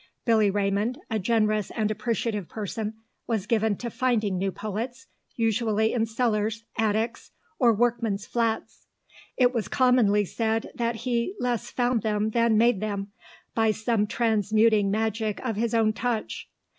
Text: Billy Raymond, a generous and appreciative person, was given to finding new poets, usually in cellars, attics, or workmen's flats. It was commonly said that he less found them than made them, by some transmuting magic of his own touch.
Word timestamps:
Billy 0.25 0.49
Raymond, 0.49 0.97
a 1.11 1.19
generous 1.19 1.69
and 1.69 1.91
appreciative 1.91 2.49
person, 2.49 2.95
was 3.27 3.45
given 3.45 3.77
to 3.77 3.91
finding 3.91 4.39
new 4.39 4.51
poets, 4.51 5.05
usually 5.35 5.93
in 5.93 6.07
cellars, 6.07 6.65
attics, 6.75 7.29
or 7.59 7.71
workmen's 7.71 8.25
flats. 8.25 8.87
It 9.37 9.53
was 9.53 9.67
commonly 9.67 10.25
said 10.25 10.71
that 10.73 10.95
he 11.05 11.35
less 11.39 11.69
found 11.69 12.01
them 12.01 12.31
than 12.31 12.57
made 12.57 12.79
them, 12.79 13.11
by 13.53 13.69
some 13.69 14.07
transmuting 14.07 14.89
magic 14.89 15.39
of 15.45 15.55
his 15.55 15.75
own 15.75 15.93
touch. 15.93 16.49